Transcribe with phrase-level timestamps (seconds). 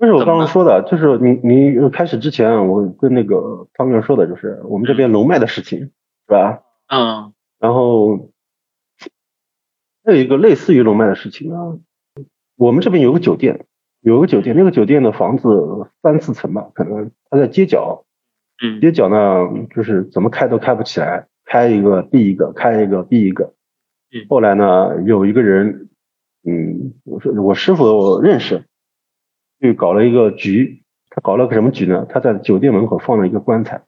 [0.00, 5.92] 就是我刚刚说的，就是你你开始之前，我跟那个方圆说的，就是我们这边龙脉的事情，是
[6.26, 6.62] 吧？
[6.88, 7.34] 嗯。
[7.58, 8.30] 然后
[10.02, 11.76] 还有一个类似于龙脉的事情啊，
[12.56, 13.66] 我们这边有个酒店，
[14.00, 15.46] 有个酒店，那个酒店的房子
[16.02, 18.06] 三四层吧，可能它在街角，
[18.64, 23.52] 嗯，街角呢就是怎么开都开不起来，开一个闭一个，开一个闭一个。
[24.14, 24.24] 嗯。
[24.30, 25.90] 后来呢，有一个人，
[26.48, 28.64] 嗯，我说我师傅我认识。
[29.60, 32.06] 就搞了一个局，他搞了个什么局呢？
[32.08, 33.82] 他在酒店门口放了一个棺材。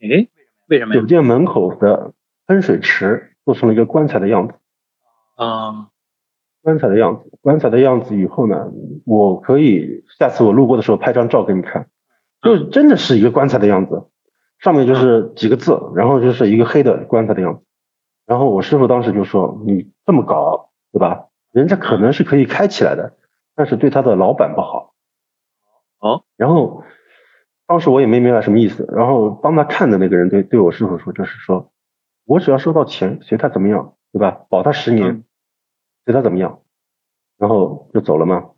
[0.00, 0.28] 哎，
[0.68, 0.94] 为什么？
[0.94, 2.12] 酒店门口的
[2.46, 4.54] 喷水池做成了一个棺材的样子。
[5.36, 5.88] 啊，
[6.62, 8.70] 棺材的样子，棺材的样子以后呢，
[9.06, 11.88] 我可以下次我路过的时候拍张照给你看，
[12.42, 14.08] 就真的是一个棺材的样子，
[14.58, 17.64] 上面就是几个字，然后就是一个黑的棺材的样子。
[18.26, 21.28] 然后我师傅当时就说：“你这么搞，对吧？
[21.52, 23.14] 人家可能是可以开起来的。”
[23.58, 24.94] 但是对他的老板不好，
[25.98, 26.84] 哦，然后
[27.66, 31.72] 当时我也没明白什么意思，然后帮他看的那个人对对我师傅说，就是说
[32.24, 34.42] 我只要收到钱，随他怎么样，对吧？
[34.48, 35.24] 保他十年，
[36.04, 36.62] 随他怎么样，
[37.36, 38.50] 然后就走了嘛。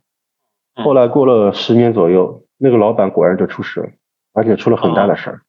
[0.75, 3.89] 后来过了十年左右，那个老板果然就出事了，
[4.33, 5.41] 而且出了很大的事儿，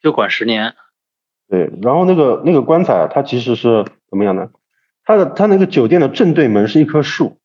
[0.00, 0.74] 就管十年。
[1.50, 4.48] 对，然后那个那个棺材，它其实是怎么样呢？
[5.04, 7.42] 它的它那个酒店的正对门是一棵树。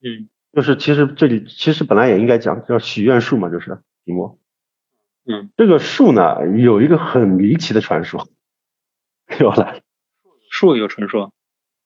[0.00, 4.38] 嗯，就是其实这里其实本来也应该讲叫许愿树嘛，就是题目。
[5.26, 8.28] 嗯，这个树呢有一个很离奇的传说，
[9.40, 9.82] 又来，
[10.50, 11.32] 树有传说。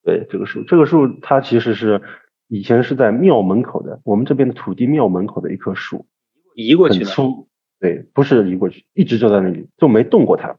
[0.03, 2.03] 对，这个树，这个树它其实是
[2.47, 6.05] 以前是在庙门口的，我们这边的土地庙门口的一棵树，
[6.53, 7.05] 移过去的。
[7.05, 7.47] 很粗，
[7.79, 10.57] 对，不是移过去，一直就在那里，就没动过它。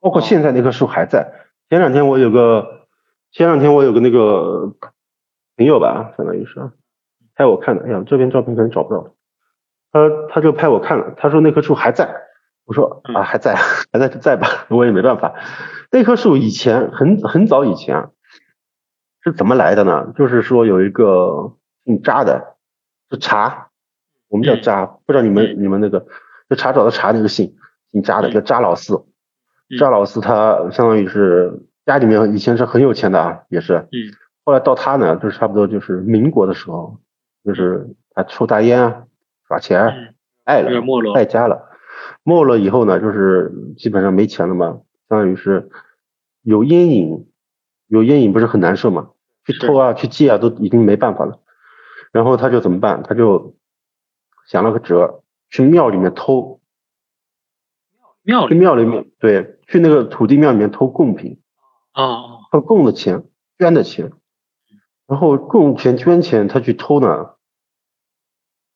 [0.00, 1.32] 包括现在那棵树还在。
[1.70, 2.86] 前两天我有个，
[3.32, 4.76] 前两天我有个那个。
[5.56, 6.70] 朋友吧，相当于是
[7.34, 7.84] 拍我看的。
[7.84, 9.14] 哎呀，这边照片可能找不到。
[9.92, 12.22] 他他就拍我看了，他说那棵树还在。
[12.64, 13.54] 我说啊，还在，
[13.92, 15.34] 还在就在吧， 我也没办法。
[15.92, 18.10] 那棵树以前很很早以前
[19.22, 20.12] 是怎么来的呢？
[20.16, 21.54] 就是说有一个
[21.84, 22.56] 姓扎的，
[23.08, 23.68] 是查，
[24.28, 26.06] 我们叫扎，不知道你们你们那个
[26.50, 27.54] 就查找的查那个姓
[27.92, 29.06] 姓扎的叫扎老四。
[29.78, 33.86] 扎老四他相当于是家里面以前是很有钱的啊，也是。
[33.92, 34.10] 嗯。
[34.46, 37.00] 后来到他呢，就是差不多就是民国的时候，
[37.44, 39.04] 就是他抽大烟啊，
[39.48, 40.14] 耍钱，
[40.44, 40.70] 爱了，
[41.12, 41.68] 败家了。
[42.22, 45.68] 没了以后呢，就是基本上没钱了嘛，相当于是
[46.42, 47.28] 有烟瘾，
[47.88, 49.10] 有烟瘾不是很难受嘛，
[49.44, 51.40] 去偷啊，去借啊，都已经没办法了。
[52.12, 53.02] 然后他就怎么办？
[53.02, 53.56] 他就
[54.46, 56.60] 想了个辙，去庙里面偷。
[58.22, 61.40] 庙去庙里面，对，去那个土地庙里面偷贡品。
[61.90, 62.46] 啊。
[62.52, 63.24] 偷供的钱，
[63.58, 64.12] 捐的钱。
[65.08, 67.30] 然后供钱捐钱，他去偷呢，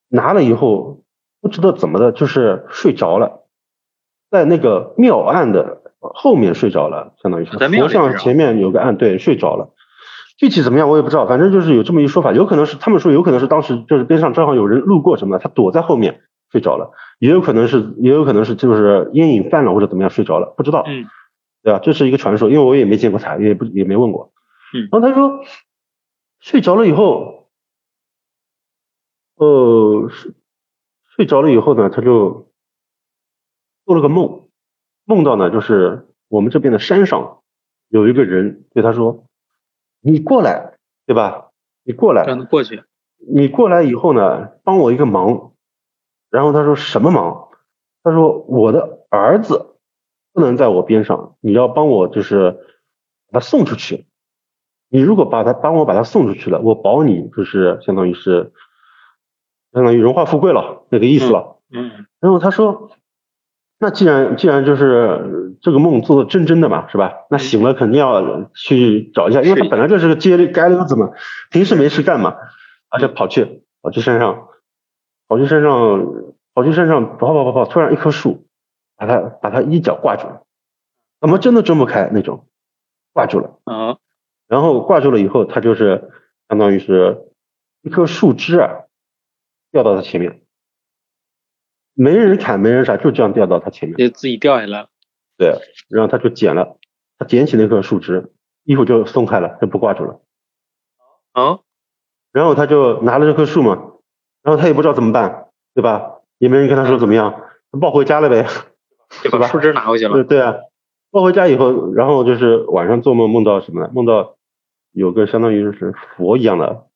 [0.09, 1.03] 拿了以后
[1.41, 3.47] 不知道怎么的，就是睡着了，
[4.31, 9.75] 在那个庙案的后面睡着了，相当于是佛像前面有个案，对，睡着了。
[10.39, 16.21] 具体怎么样我也不知道，反正就是有这么一说法，有可能是他们说有可能是当时就是边上正好有人路过什么的，他躲在后面
[16.53, 21.07] 睡着了，也有可能是也有可能是就是烟瘾犯了或者怎么样睡着了，不知道，嗯，
[21.63, 21.81] 对吧？
[21.83, 24.33] 这是一个传说，因为我也没见过他，也不也没问过，
[24.75, 25.41] 嗯，然后他说。
[26.41, 27.49] 睡着了以后，
[29.37, 30.33] 呃，睡
[31.05, 32.51] 睡着了以后呢，他就
[33.85, 34.49] 做了个梦，
[35.05, 37.43] 梦到呢，就是我们这边的山上
[37.89, 39.25] 有一个人对他说
[40.01, 41.51] ：“你过来，对吧？
[41.85, 42.83] 你过来。”让他过去。
[43.19, 45.53] 你过来以后呢，帮我一个忙。
[46.31, 47.49] 然后他说：“什么忙？”
[48.03, 49.77] 他说：“我的儿子
[50.33, 52.53] 不能在我边上，你要帮我就是
[53.31, 54.07] 把他送出去。”
[54.91, 58.53] 你如果把他帮我把他送出去了，我保你就是相当于是
[59.73, 61.59] 相当于荣华富贵了那个意思了。
[61.73, 62.07] 嗯。
[62.21, 62.91] 然后他说，
[63.79, 67.13] 那既然既然就是这个梦做的真真的嘛，是吧？
[67.31, 71.11] 那醒了肯定要去找一下，因为他本来就是个街里街溜子嘛，
[71.51, 72.35] 平时没事干嘛，
[72.89, 74.49] 而且跑去跑去山上，
[75.29, 76.05] 跑去山上
[76.53, 78.49] 跑去山上跑跑跑跑，突然一棵树
[78.97, 80.43] 把他把他一脚挂住了，
[81.21, 82.49] 怎么真的睁不开那种，
[83.13, 83.57] 挂住了。
[83.65, 83.97] 啊。
[84.51, 86.11] 然后挂住了以后，他就是
[86.49, 87.29] 相当于是
[87.83, 88.83] 一棵树枝啊，
[89.71, 90.43] 掉到他前面，
[91.95, 94.89] 没人砍，没人啥，就这样掉到他前面，就自己掉下来了。
[95.39, 95.55] 对，
[95.89, 96.79] 然后他就捡了，
[97.17, 98.33] 他捡起那棵树枝，
[98.65, 100.21] 衣服就松开了，就不挂住了。
[101.31, 101.61] 啊，
[102.33, 103.77] 然后他就拿了这棵树嘛，
[104.43, 106.17] 然后他也不知道怎么办，对吧？
[106.39, 107.41] 也没人跟他说怎么样，
[107.81, 108.49] 抱回家了呗，
[109.23, 110.15] 就把树枝拿回去了。
[110.15, 110.57] 对对啊，
[111.13, 113.91] 抱回家以后，然后就是晚上做梦梦到什么呢？
[113.95, 114.39] 梦到。
[114.93, 116.87] 有个相当于就是佛一样的，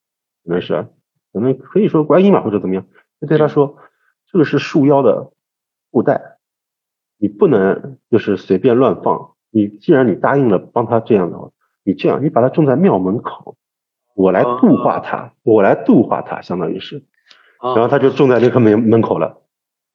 [0.43, 0.87] 可能是
[1.33, 2.85] 可能可以说观音嘛，或者怎么样，
[3.21, 3.77] 就对他说，
[4.31, 5.31] 这个是束腰的
[5.91, 6.37] 布袋，
[7.17, 9.31] 你不能就是随便乱放。
[9.49, 11.51] 你既然你答应了帮他这样的话，
[11.83, 13.55] 你这样，你把它种在庙门口，
[14.13, 17.05] 我来度化他，我来度化他，相当于是，
[17.61, 19.41] 然后他就种在那棵门门口了，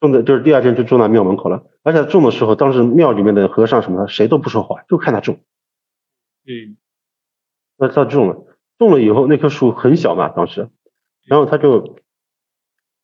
[0.01, 5.39] 种在就是第二天就种在庙门口了，而且种的时候，当时庙里面的和尚什么的谁都不说话，就看他种。
[6.47, 6.79] 嗯，
[7.81, 8.45] 那他种了，
[8.79, 10.69] 种了以后那棵树很小嘛，当时，
[11.27, 11.97] 然后他就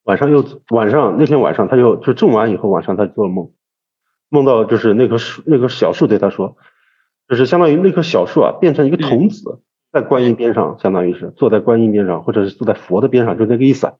[0.05, 3.51] 晚上又晚上那天晚上他就就种完以后晚上他做了梦。
[4.29, 6.57] 梦到就是那棵树，那棵小树对他说，
[7.29, 9.63] 就是相当于那棵小树啊，变成一个童子，
[9.93, 13.95] 在观音边上，相当于是坐在观音边上，或者是坐在佛的边上，就那个意思。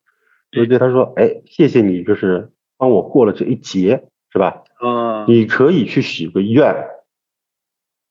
[0.51, 4.65] 就对他说，哎，谢谢你，就是帮我过了这一劫，是吧？
[4.81, 6.89] 啊，你可以去许个愿，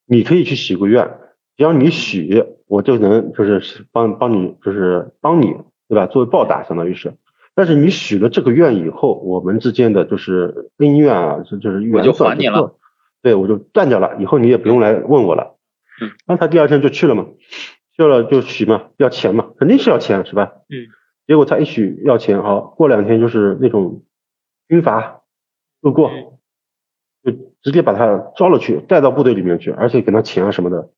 [0.05, 1.19] 你可以去许个愿，
[1.57, 5.55] 只要你许，我就能就是帮帮你，就是帮你，
[5.87, 6.07] 对吧？
[6.07, 7.13] 作为报答，相当于是。
[7.53, 12.75] 但是你许了这个愿以后，我们之间的就是恩怨啊，就就是缘分就还你了，
[13.21, 15.55] 对我就断掉了，以后你也不用来问我了。
[16.01, 17.27] 嗯，那他第二天就去了嘛，
[17.95, 20.51] 去了就许嘛，要钱嘛，肯定是要钱是吧？
[20.69, 20.87] 嗯，
[21.27, 24.03] 结果他一许要钱，好过两天就是那种
[24.67, 25.21] 军阀
[25.79, 26.11] 路过，
[27.23, 27.31] 就
[27.61, 30.89] 直接把他招了去，带到部队里面去，而且给他钱啊什么的，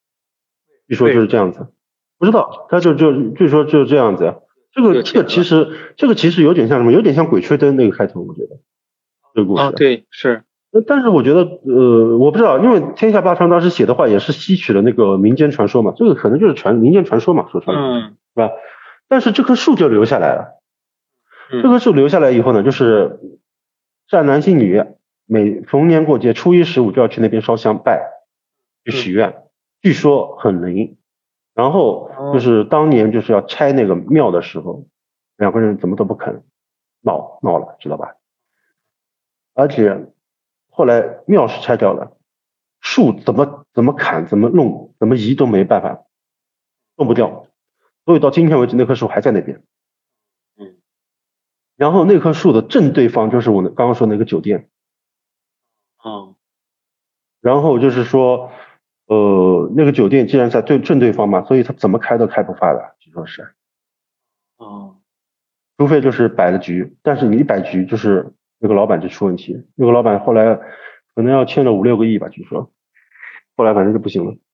[0.87, 1.67] 据说就是这样子，
[2.17, 4.35] 不知道，他就就据说就是这样子。
[4.71, 6.91] 这个这个其实这个其实有点像什么？
[6.91, 8.59] 有点像《鬼吹灯》那个开头，我觉得
[9.33, 9.63] 这个故事。
[9.63, 10.43] 啊，对，是。
[10.85, 18.51] 但是我觉得，呃，我不知道，因为天下霸传当时写的话也是吸取了那个民间传说嘛，这个可能就是传民间传说嘛，说穿了，嗯，是吧？
[19.07, 20.61] 但是这棵树就留下来了。
[21.49, 23.19] 这棵树留下来以后呢，就是
[24.07, 24.83] 善男信女
[25.25, 28.11] 每逢年过节初一十五就要去那边烧香拜，
[28.85, 29.33] 去许愿，
[29.81, 30.97] 据说很灵。
[31.53, 34.85] 然后就是当年就是要拆那个庙的时候，
[35.37, 36.43] 两个人怎么都不肯，
[37.01, 38.13] 闹闹了，知道吧？
[39.55, 40.13] 而且
[40.69, 42.15] 后来庙是拆掉了，
[42.79, 46.05] 树怎么怎么砍、怎么弄、怎么移都没办法，
[46.95, 47.47] 弄不掉，
[48.05, 49.63] 所以到今天为止那棵树还在那边。
[50.57, 50.77] 嗯。
[51.75, 54.69] 然后那棵树的正对方就是我刚刚说那个酒店。
[56.05, 56.35] 嗯。
[57.41, 58.51] 然后就是说。
[59.07, 63.53] 呃，那个酒店既然在对正对方嘛，所以他怎么开都开不发的，据说是。
[64.57, 64.97] 哦。
[65.77, 69.67] 除非就是摆了局，但是你一摆局，就是那个老板就出问题。
[69.75, 70.55] 那个老板后来
[71.13, 72.71] 可能要欠了五六个亿吧，据说。
[73.55, 74.35] 后来反正就不行了。